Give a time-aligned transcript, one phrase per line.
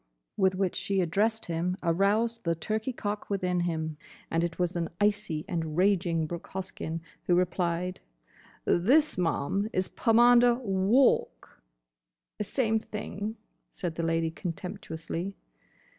[0.35, 3.97] with which she addressed him aroused the turkey cock within him,
[4.31, 7.99] and it was an icy and raging Brooke Hoskyn who replied,
[8.65, 11.61] "This, ma'am, is Pomander Walk!"
[12.41, 13.37] "Same thing,"
[13.69, 15.35] said the Lady contemptuously.